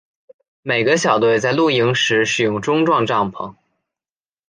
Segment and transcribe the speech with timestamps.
[0.63, 3.53] 每个小队在露营时使用钟状帐篷。